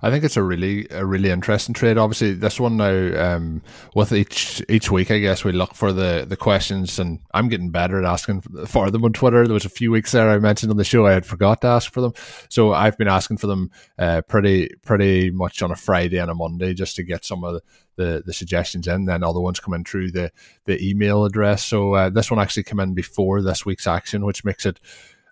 [0.01, 1.99] I think it's a really a really interesting trade.
[1.99, 3.63] Obviously, this one now um,
[3.95, 7.71] with each each week, I guess we look for the the questions, and I'm getting
[7.71, 9.45] better at asking for them on Twitter.
[9.47, 11.69] There was a few weeks there I mentioned on the show I had forgot to
[11.69, 12.13] ask for them,
[12.49, 16.35] so I've been asking for them uh, pretty pretty much on a Friday and a
[16.35, 17.61] Monday just to get some of
[17.97, 19.07] the the, suggestions in.
[19.07, 20.31] Then other ones come in through the
[20.67, 21.65] the email address.
[21.65, 24.79] So uh, this one actually came in before this week's action, which makes it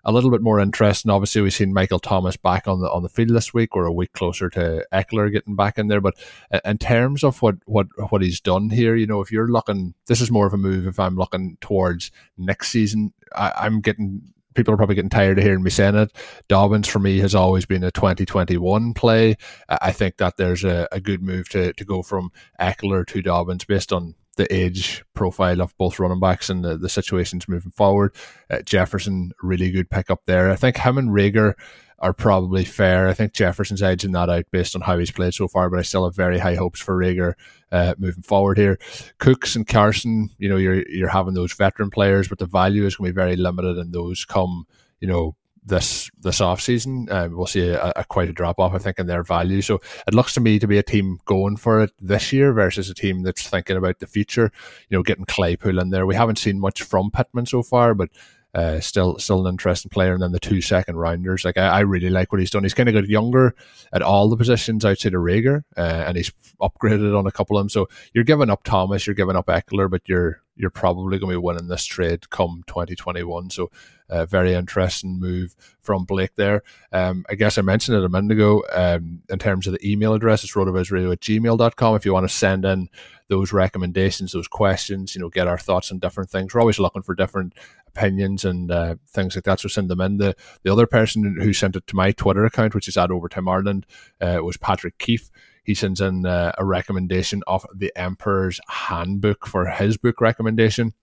[0.07, 1.11] a little bit more interesting.
[1.11, 3.75] Obviously, we've seen Michael Thomas back on the on the field this week.
[3.75, 5.99] We're a week closer to Ekeler getting back in there.
[5.99, 6.15] But
[6.63, 10.21] in terms of what what what he's done here, you know, if you're looking, this
[10.21, 10.87] is more of a move.
[10.87, 15.43] If I'm looking towards next season, I, I'm getting people are probably getting tired of
[15.43, 16.11] hearing me saying it.
[16.47, 19.35] Dobbins for me has always been a 2021 play.
[19.69, 23.65] I think that there's a, a good move to, to go from Ekeler to Dobbins
[23.65, 28.15] based on the age profile of both running backs and the, the situations moving forward.
[28.49, 30.49] Uh, Jefferson, really good pick up there.
[30.49, 31.53] I think him and Reagor
[31.99, 33.07] are probably fair.
[33.07, 35.81] I think Jefferson's edging that out based on how he's played so far, but I
[35.81, 37.33] still have very high hopes for Reagor
[37.71, 38.77] uh, moving forward here.
[39.17, 42.95] Cooks and Carson, you know, you're you're having those veteran players, but the value is
[42.95, 44.67] going to be very limited, and those come,
[44.99, 45.35] you know,
[45.67, 47.07] this this off season.
[47.11, 49.61] Um, we'll see a, a, quite a drop off, I think, in their value.
[49.61, 52.89] So it looks to me to be a team going for it this year versus
[52.89, 54.51] a team that's thinking about the future.
[54.89, 56.05] You know, getting Claypool in there.
[56.05, 58.09] We haven't seen much from Pittman so far, but
[58.53, 60.13] uh, still still an interesting player.
[60.13, 62.63] And then the two second rounders, like I, I really like what he's done.
[62.63, 63.53] He's kind of got younger
[63.93, 67.61] at all the positions outside of Reagor, uh, and he's upgraded on a couple of
[67.61, 67.69] them.
[67.69, 71.39] So you're giving up Thomas, you're giving up Ekeler, but you're you're probably going to
[71.39, 73.51] be winning this trade come 2021.
[73.51, 73.71] So
[74.09, 76.63] a very interesting move from Blake there.
[76.91, 80.13] Um, I guess I mentioned it a minute ago um, in terms of the email
[80.13, 80.43] address.
[80.43, 82.89] It's rotovizradio at gmail.com if you want to send in
[83.29, 86.53] those recommendations, those questions, you know, get our thoughts on different things.
[86.53, 87.53] We're always looking for different
[87.87, 89.59] opinions and uh, things like that.
[89.59, 90.17] So send them in.
[90.17, 93.49] The the other person who sent it to my Twitter account, which is at Overtime
[93.49, 93.85] Ireland,
[94.21, 95.29] uh, was Patrick Keefe.
[95.67, 100.93] He sends in uh, a recommendation of the Emperor's Handbook for his book recommendation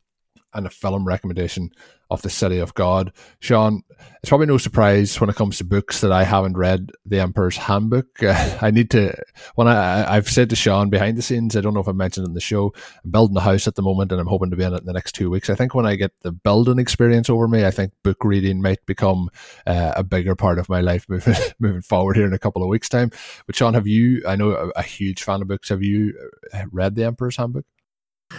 [0.55, 1.71] and a film recommendation
[2.11, 3.13] of the City of God.
[3.41, 3.83] Shawn,
[4.23, 7.57] it's probably no surprise when it comes to books that I haven't read The Emperor's
[7.57, 8.23] Handbook.
[8.23, 9.15] Uh, I need to,
[9.55, 12.27] when I, I've said to Shawn behind the scenes, I don't know if I mentioned
[12.27, 12.73] in the show,
[13.05, 14.87] I'm building a house at the moment and I'm hoping to be in it in
[14.87, 15.51] the next two weeks.
[15.51, 18.85] I think when I get the building experience over me, I think book reading might
[18.87, 19.31] become
[19.67, 22.69] uh, a bigger part of my life moving, moving forward here in a couple of
[22.69, 23.11] weeks' time.
[23.47, 26.15] But Shawn, have you, I know a, a huge fan of books, have you
[26.53, 27.67] uh, read The Emperor's Handbook?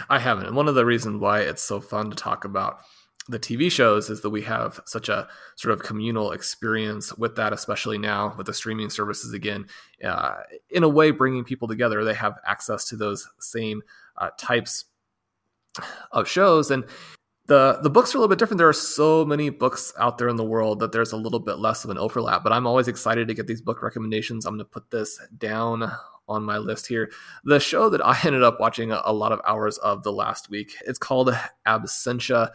[0.08, 0.46] I haven't.
[0.46, 2.80] And one of the reasons why it's so fun to talk about
[3.28, 7.52] the TV shows is that we have such a sort of communal experience with that,
[7.52, 9.66] especially now with the streaming services again.
[10.04, 10.36] Uh,
[10.70, 13.82] in a way, bringing people together, they have access to those same
[14.18, 14.84] uh, types
[16.12, 16.70] of shows.
[16.70, 16.84] And
[17.46, 18.58] the the books are a little bit different.
[18.58, 21.58] There are so many books out there in the world that there's a little bit
[21.58, 22.42] less of an overlap.
[22.42, 24.46] But I'm always excited to get these book recommendations.
[24.46, 25.90] I'm going to put this down
[26.28, 27.10] on my list here.
[27.44, 30.72] The show that I ended up watching a, lot of hours of the last week.
[30.86, 31.36] It's called
[31.66, 32.50] Absentia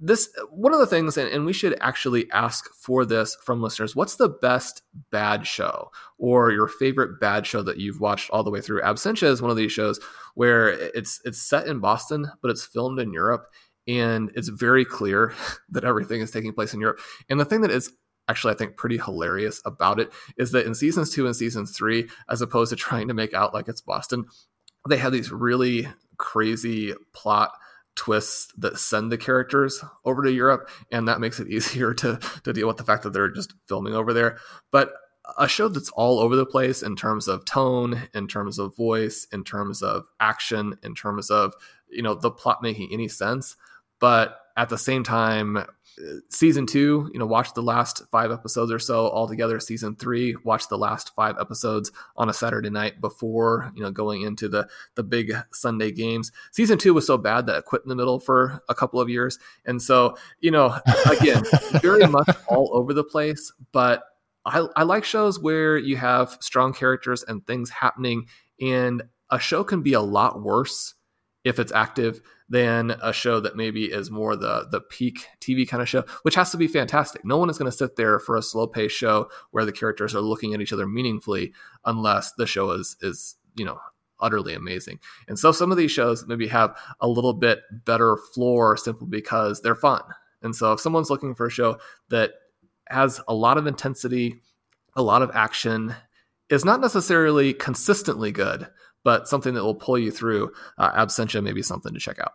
[0.00, 3.96] this one of the things and, and, we should actually ask for this from listeners
[3.96, 8.50] what's the best bad show or your favorite bad show that you've watched all the
[8.50, 9.98] way through absentia is one of these shows
[10.34, 13.46] where it's it's set in boston but it's filmed in europe
[13.88, 15.34] and it's very clear
[15.70, 17.92] that everything is taking place in europe and the thing that is
[18.28, 22.08] actually i think pretty hilarious about it is that in seasons two and season three
[22.28, 24.24] as opposed to trying to make out like it's boston
[24.88, 27.52] they have these really crazy plot
[27.98, 32.52] twists that send the characters over to Europe, and that makes it easier to to
[32.52, 34.38] deal with the fact that they're just filming over there.
[34.70, 34.92] But
[35.36, 39.26] a show that's all over the place in terms of tone, in terms of voice,
[39.30, 41.52] in terms of action, in terms of
[41.90, 43.56] you know the plot making any sense,
[44.00, 45.64] but at the same time
[46.28, 49.60] season two, you know, watch the last five episodes or so all together.
[49.60, 54.22] Season three, watch the last five episodes on a Saturday night before, you know, going
[54.22, 56.32] into the the big Sunday games.
[56.52, 59.08] Season two was so bad that I quit in the middle for a couple of
[59.08, 59.38] years.
[59.64, 60.76] And so, you know,
[61.10, 61.42] again,
[61.82, 64.04] very much all over the place, but
[64.44, 68.26] I, I like shows where you have strong characters and things happening
[68.60, 70.94] and a show can be a lot worse
[71.44, 75.82] if it's active than a show that maybe is more the the peak TV kind
[75.82, 77.24] of show, which has to be fantastic.
[77.24, 80.14] No one is going to sit there for a slow paced show where the characters
[80.14, 81.52] are looking at each other meaningfully
[81.84, 83.78] unless the show is is you know
[84.20, 84.98] utterly amazing.
[85.28, 89.60] And so some of these shows maybe have a little bit better floor simply because
[89.60, 90.02] they're fun.
[90.42, 91.78] And so if someone's looking for a show
[92.08, 92.32] that
[92.88, 94.40] has a lot of intensity,
[94.94, 95.94] a lot of action,
[96.48, 98.68] is not necessarily consistently good,
[99.04, 102.32] but something that will pull you through, uh, Absentia may be something to check out.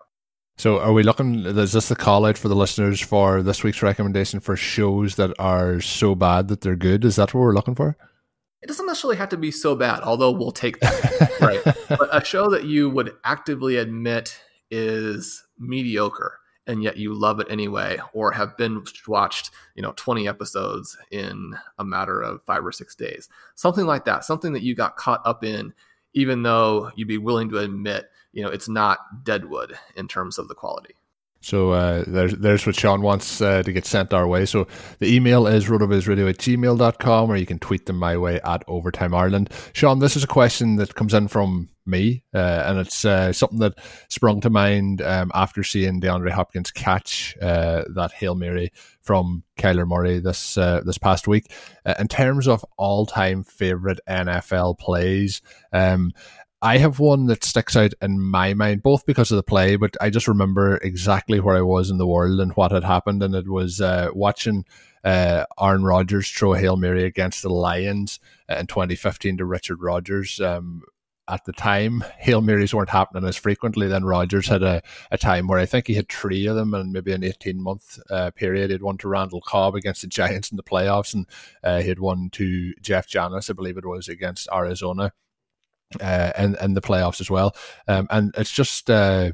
[0.58, 1.46] So, are we looking?
[1.46, 5.34] Is this the call out for the listeners for this week's recommendation for shows that
[5.40, 7.04] are so bad that they're good?
[7.06, 7.98] Is that what we're looking for?
[8.62, 11.38] It doesn't necessarily have to be so bad, although we'll take that.
[11.42, 11.76] right.
[11.90, 14.40] But a show that you would actively admit
[14.70, 20.28] is mediocre and yet you love it anyway, or have been watched, you know, 20
[20.28, 23.28] episodes in a matter of five or six days.
[23.56, 24.24] Something like that.
[24.24, 25.74] Something that you got caught up in,
[26.14, 30.48] even though you'd be willing to admit, you know, it's not Deadwood in terms of
[30.48, 30.96] the quality.
[31.44, 34.46] So uh, there's there's what Shawn wants uh, to get sent our way.
[34.46, 34.66] So
[35.00, 39.14] the email is rotovizradio at gmail.com or you can tweet them my way at Overtime
[39.14, 39.52] Ireland.
[39.74, 43.60] Shawn, this is a question that comes in from me uh, and it's uh, something
[43.60, 43.78] that
[44.10, 48.72] sprung to mind um, after seeing DeAndre Hopkins catch uh, that Hail Mary
[49.02, 51.52] from Kyler Murray this uh, this past week.
[52.00, 55.42] in terms of all-time favorite NFL plays,
[55.74, 56.14] um,
[56.64, 59.98] I have one that sticks out in my mind, both because of the play, but
[60.00, 63.22] I just remember exactly where I was in the world and what had happened.
[63.22, 64.64] And it was uh, watching
[65.04, 70.40] uh, Aaron Rodgers throw Hail Mary against the Lions in 2015 to Richard Rodgers.
[70.40, 70.84] Um,
[71.28, 73.88] at the time, Hail Marys weren't happening as frequently.
[73.88, 76.92] Then Rodgers had a, a time where I think he had three of them in
[76.92, 78.72] maybe an 18 month uh, period.
[78.72, 81.26] He'd one to Randall Cobb against the Giants in the playoffs, and
[81.64, 85.14] uh, he had one to Jeff Janis, I believe it was, against Arizona
[86.02, 87.56] uh, and and the playoffs as well.
[87.88, 89.32] Um, and it's just uh,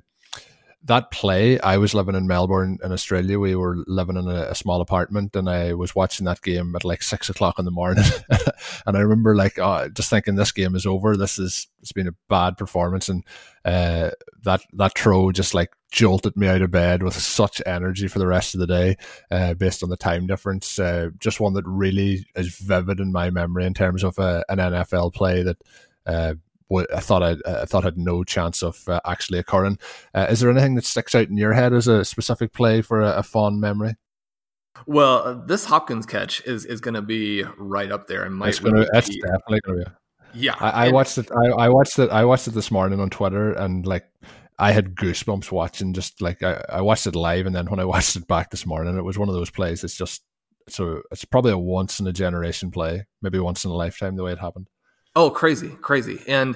[0.84, 1.60] that play.
[1.60, 3.38] I was living in Melbourne in Australia.
[3.38, 6.86] We were living in a, a, small apartment, and I was watching that game at
[6.86, 8.06] like six o'clock in the morning.
[8.86, 11.18] and I remember like oh, just thinking, this game is over.
[11.18, 13.26] This is it's been a bad performance, and
[13.66, 14.12] uh,
[14.44, 18.28] that that throw just like jolted me out of bed with such energy for the
[18.28, 18.96] rest of the day,
[19.32, 20.80] uh, based on the time difference.
[20.80, 24.60] Uh, just one that really is vivid in my memory in terms of uh, an
[24.60, 25.58] NFL play that
[26.72, 29.80] uh, I thought I, I thought had no chance of uh, actually occurring.
[30.14, 33.02] Uh, is there anything that sticks out in your head as a specific play for
[33.02, 33.96] a, a fond memory?
[34.86, 38.50] Well, uh, this Hopkins catch is is going to be right up there, and might
[38.50, 39.92] it's, gonna, it's definitely going to be.
[40.34, 41.30] Yeah, I, I watched it.
[41.32, 42.10] I, I, watched it.
[42.12, 44.06] I watched it this morning on Twitter, and like
[44.60, 45.94] I had goosebumps watching.
[45.94, 48.66] Just like I, I watched it live, and then when I watched it back this
[48.66, 49.84] morning, it was one of those plays.
[49.84, 50.24] It's just
[50.68, 54.24] so it's probably a once in a generation play, maybe once in a lifetime the
[54.24, 54.68] way it happened.
[55.16, 56.22] Oh, crazy, crazy.
[56.28, 56.56] And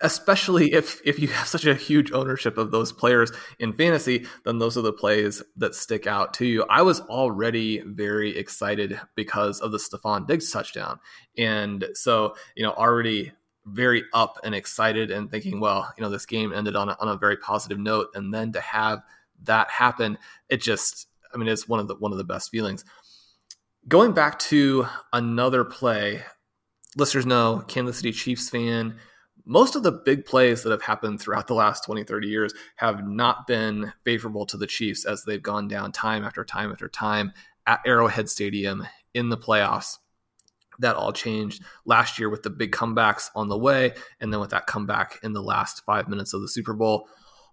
[0.00, 4.58] especially if if you have such a huge ownership of those players in fantasy, then
[4.58, 6.64] those are the plays that stick out to you.
[6.70, 10.98] I was already very excited because of the Stefon Diggs touchdown.
[11.36, 13.32] And so, you know, already
[13.66, 17.08] very up and excited and thinking, well, you know, this game ended on a, on
[17.08, 18.08] a very positive note.
[18.14, 19.00] And then to have
[19.44, 20.16] that happen,
[20.48, 22.84] it just, I mean, it's one of the one of the best feelings.
[23.86, 26.22] Going back to another play
[26.98, 28.96] listeners know, Kansas City Chiefs fan,
[29.44, 33.08] most of the big plays that have happened throughout the last 20, 30 years have
[33.08, 37.32] not been favorable to the Chiefs as they've gone down time after time after time
[37.66, 39.96] at Arrowhead Stadium in the playoffs.
[40.80, 44.50] That all changed last year with the big comebacks on the way, and then with
[44.50, 47.08] that comeback in the last five minutes of the Super Bowl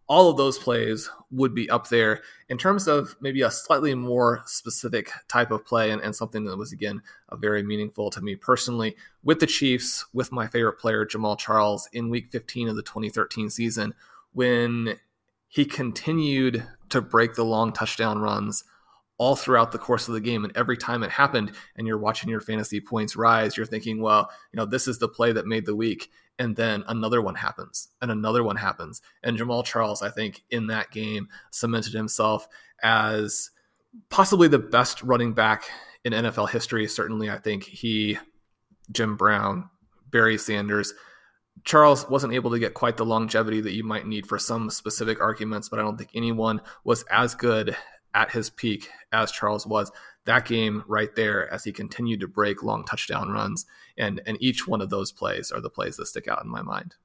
[0.08, 4.44] all of those plays would be up there in terms of maybe a slightly more
[4.46, 7.02] specific type of play and, and something that was again
[7.34, 12.10] very meaningful to me personally with the chiefs with my favorite player Jamaal Charles in
[12.10, 13.94] week 15 of the 2013 season
[14.34, 15.00] when
[15.48, 18.64] he continued to break the long touchdown runs
[19.18, 20.44] all throughout the course of the game.
[20.44, 24.30] And every time it happened and you're watching your fantasy points rise, you're thinking, well,
[24.52, 27.90] you know, this is the play that made the week and then another one happens
[28.02, 29.02] and another one happens.
[29.24, 32.48] And Jamaal Charles i think in that game cemented himself
[32.84, 33.52] as
[34.10, 35.64] possibly the best running back
[36.04, 36.88] in nfl history.
[36.88, 38.18] Certainly i think he
[38.92, 39.70] jim brown
[40.12, 40.94] barry sanders.
[41.64, 45.22] Charles wasn't able to get quite the longevity that you might need for some specific
[45.22, 47.76] arguments but i don't think anyone was as good
[48.14, 49.92] at his peak as charles was
[50.26, 53.66] that game right there as he continued to break long touchdown runs.
[53.98, 56.62] And and each one of those plays are the plays that stick out in my
[56.62, 56.96] mind.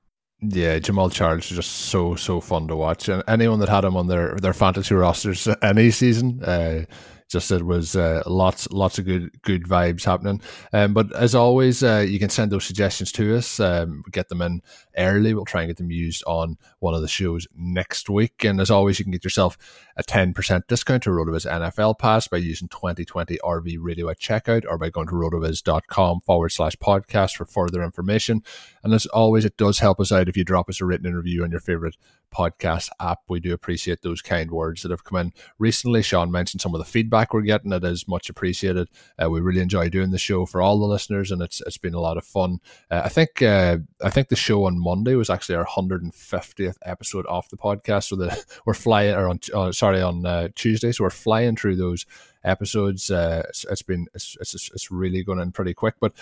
[0.42, 3.96] Yeah, Jamaal Charles is just so so fun to watch, and anyone that had him
[3.96, 6.84] on their their fantasy rosters any season, uh,
[7.30, 10.40] just it was uh, lots lots of good good vibes happening.
[10.72, 13.60] Um, but as always, uh, you can send those suggestions to us.
[13.60, 14.62] Um, get them in
[14.98, 15.32] early.
[15.32, 18.44] We'll try and get them used on one of the shows next week.
[18.44, 19.56] And as always, you can get yourself
[19.96, 24.18] a ten percent discount to Rotoviz NFL Pass by using twenty twenty RV Radio at
[24.18, 28.42] checkout or by going to rotoviz.com forward slash podcast for further information.
[28.82, 31.44] And as always, it does help us out if you drop us a written review
[31.44, 31.96] on your favorite
[32.30, 33.20] podcast app.
[33.28, 36.02] We do appreciate those kind words that have come in recently.
[36.02, 37.72] Shawn mentioned some of the feedback we're getting.
[37.72, 38.88] It is much appreciated.
[39.22, 41.94] Uh, we really enjoy doing the show for all the listeners, and it's it's been
[41.94, 42.58] a lot of fun.
[42.90, 47.26] Uh, I think uh, I think the show on Monday was actually our 150th episode
[47.26, 48.04] off the podcast.
[48.04, 51.76] So the we're flying or on uh, sorry on uh, Tuesday, so we're flying through
[51.76, 52.06] those
[52.44, 53.10] episodes.
[53.10, 56.12] Uh, it's, it's been it's, it's it's really going in pretty quick, but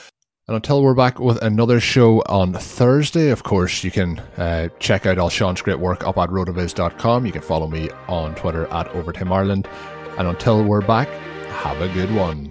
[0.49, 5.05] and until we're back with another show on Thursday, of course, you can uh, check
[5.05, 7.26] out all Shawn's great work up at rotoviz.com.
[7.26, 9.68] You can follow me on Twitter at Overtime Ireland.
[10.16, 11.09] And until we're back,
[11.51, 12.51] have a good one.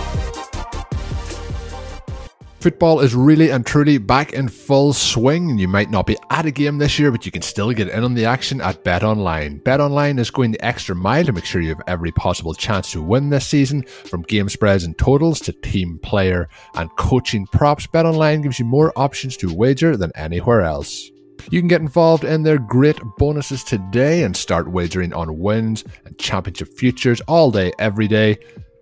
[2.61, 6.51] Football is really and truly back in full swing, you might not be at a
[6.51, 9.57] game this year, but you can still get in on the action at Bet Online.
[9.57, 12.91] Bet Online is going the extra mile to make sure you have every possible chance
[12.91, 17.87] to win this season, from game spreads and totals to team player and coaching props.
[17.87, 21.09] Bet Online gives you more options to wager than anywhere else.
[21.49, 26.15] You can get involved in their great bonuses today and start wagering on wins and
[26.19, 28.37] championship futures all day, every day.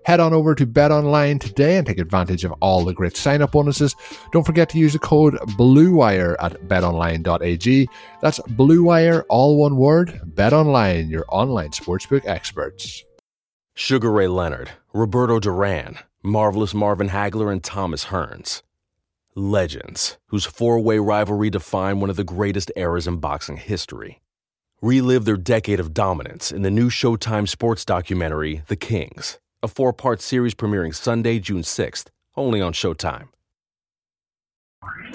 [0.09, 3.43] Head on over to Bet Online today and take advantage of all the great sign
[3.43, 3.95] up bonuses.
[4.31, 7.87] Don't forget to use the code BLUEWIRE at betonline.ag.
[8.19, 10.19] That's BLUEWIRE, all one word.
[10.25, 13.03] Bet Online, your online sportsbook experts.
[13.75, 18.63] Sugar Ray Leonard, Roberto Duran, Marvelous Marvin Hagler, and Thomas Hearns.
[19.35, 24.23] Legends, whose four way rivalry defined one of the greatest eras in boxing history.
[24.81, 29.91] Relive their decade of dominance in the new Showtime sports documentary, The Kings a four
[29.93, 33.27] part series premiering Sunday, June 6th, only on Showtime.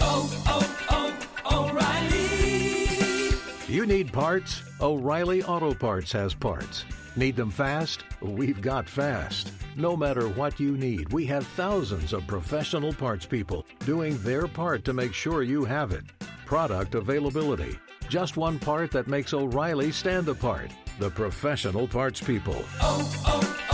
[0.01, 3.37] Oh, oh, oh, O'Reilly!
[3.73, 4.63] You need parts?
[4.81, 6.85] O'Reilly Auto Parts has parts.
[7.17, 8.05] Need them fast?
[8.21, 9.53] We've got fast.
[9.77, 14.85] No matter what you need, we have thousands of professional parts people doing their part
[14.85, 16.05] to make sure you have it.
[16.45, 17.79] Product availability.
[18.09, 20.71] Just one part that makes O'Reilly stand apart.
[20.99, 22.63] The professional parts people.
[22.81, 23.74] Oh, Oh, oh